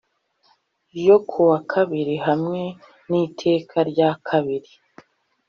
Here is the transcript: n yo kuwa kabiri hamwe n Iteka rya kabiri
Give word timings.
n 0.93 0.95
yo 1.07 1.17
kuwa 1.29 1.57
kabiri 1.71 2.15
hamwe 2.27 2.61
n 3.07 3.09
Iteka 3.25 3.77
rya 3.91 4.09
kabiri 4.27 4.71